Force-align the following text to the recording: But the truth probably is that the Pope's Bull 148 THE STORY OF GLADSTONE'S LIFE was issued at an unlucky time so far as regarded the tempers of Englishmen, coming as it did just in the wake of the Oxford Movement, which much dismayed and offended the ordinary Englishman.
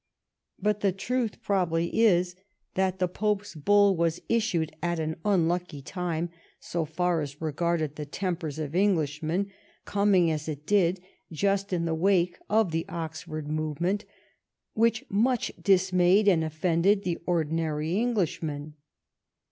But 0.59 0.79
the 0.79 0.91
truth 0.91 1.43
probably 1.43 2.01
is 2.01 2.35
that 2.73 2.97
the 2.97 3.07
Pope's 3.07 3.53
Bull 3.53 3.95
148 3.95 4.35
THE 4.35 4.41
STORY 4.41 4.63
OF 4.63 4.69
GLADSTONE'S 4.71 4.73
LIFE 4.73 5.13
was 5.13 5.21
issued 5.21 5.23
at 5.25 5.35
an 5.35 5.39
unlucky 5.43 5.81
time 5.83 6.29
so 6.59 6.85
far 6.85 7.21
as 7.21 7.39
regarded 7.39 7.95
the 7.95 8.07
tempers 8.07 8.57
of 8.57 8.75
Englishmen, 8.75 9.51
coming 9.85 10.31
as 10.31 10.47
it 10.49 10.65
did 10.65 11.01
just 11.31 11.71
in 11.71 11.85
the 11.85 11.93
wake 11.93 12.39
of 12.49 12.71
the 12.71 12.87
Oxford 12.89 13.47
Movement, 13.47 14.05
which 14.73 15.05
much 15.07 15.51
dismayed 15.61 16.27
and 16.27 16.43
offended 16.43 17.03
the 17.03 17.19
ordinary 17.27 17.95
Englishman. 17.99 18.73